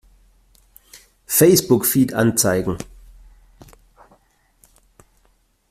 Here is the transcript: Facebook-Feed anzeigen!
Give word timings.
Facebook-Feed 1.27 2.15
anzeigen! 2.15 2.79